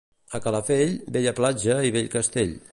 [0.37, 2.59] A Calafell, bella platja i vell castell.